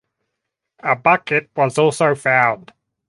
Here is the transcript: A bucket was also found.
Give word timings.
A 0.79 0.95
bucket 0.95 1.51
was 1.55 1.77
also 1.77 2.15
found. 2.15 2.73